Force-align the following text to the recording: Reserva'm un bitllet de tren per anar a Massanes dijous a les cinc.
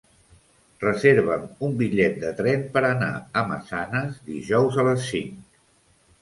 Reserva'm 0.83 1.43
un 1.67 1.75
bitllet 1.81 2.17
de 2.23 2.31
tren 2.39 2.63
per 2.77 2.83
anar 2.89 3.11
a 3.43 3.45
Massanes 3.51 4.17
dijous 4.31 4.81
a 4.81 4.87
les 4.91 5.07
cinc. 5.13 5.39